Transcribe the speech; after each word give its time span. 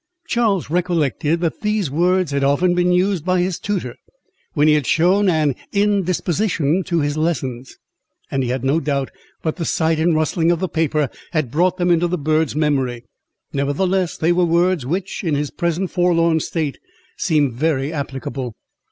Charles 0.27 0.71
recollected 0.71 1.41
that 1.41 1.61
these 1.61 1.91
words 1.91 2.31
had 2.31 2.43
often 2.43 2.73
been 2.73 2.91
used 2.91 3.23
by 3.23 3.39
his 3.39 3.59
tutor, 3.59 3.95
when 4.53 4.67
he 4.67 4.73
had 4.73 4.87
shewn 4.87 5.29
an 5.29 5.53
indisposition 5.73 6.83
to 6.85 7.01
his 7.01 7.17
lessons; 7.17 7.77
and 8.31 8.41
he 8.41 8.49
had 8.49 8.63
no 8.63 8.79
doubt 8.79 9.11
but 9.43 9.57
the 9.57 9.63
sight 9.63 9.99
and 9.99 10.15
rustling 10.15 10.51
of 10.51 10.59
the 10.59 10.67
paper 10.67 11.07
had 11.33 11.51
brought 11.51 11.77
them 11.77 11.91
into 11.91 12.07
the 12.07 12.17
bird's 12.17 12.55
memory; 12.55 13.03
nevertheless, 13.53 14.17
they 14.17 14.31
were 14.31 14.43
words 14.43 14.87
which, 14.87 15.23
in 15.23 15.35
his 15.35 15.51
present 15.51 15.91
forlorn 15.91 16.39
state, 16.39 16.79
seemed 17.15 17.53
very 17.53 17.93
applicable. 17.93 18.55